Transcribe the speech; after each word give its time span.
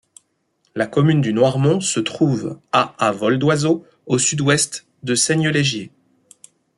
La 0.73 0.87
commune 0.87 1.21
du 1.21 1.31
Noirmont 1.31 1.79
se 1.79 1.99
trouve 1.99 2.59
à 2.71 2.95
à 2.97 3.11
vol 3.11 3.37
d’oiseau 3.37 3.85
au 4.07 4.17
sud-ouest 4.17 4.87
de 5.03 5.13
Saignelégier. 5.13 5.91